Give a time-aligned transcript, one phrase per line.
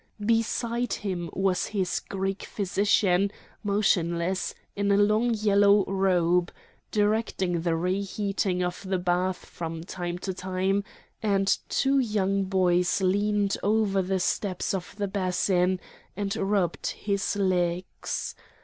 [0.25, 3.31] Beside him was his Greek physician,
[3.63, 6.51] motionless, in a long yellow robe,
[6.89, 10.83] directing the re heating of the bath from time to time,
[11.21, 15.79] and two young boys leaned over the steps of the basin
[16.17, 18.33] and rubbed his legs.